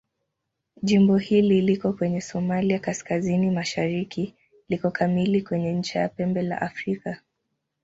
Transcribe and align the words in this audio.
Jimbo 0.81 1.17
hili 1.17 1.61
liko 1.61 1.93
kwenye 1.93 2.21
Somalia 2.21 2.79
kaskazini-mashariki 2.79 4.35
liko 4.69 4.91
kamili 4.91 5.41
kwenye 5.41 5.73
ncha 5.73 5.99
ya 5.99 6.09
Pembe 6.09 6.41
la 6.41 6.61
Afrika. 6.61 7.21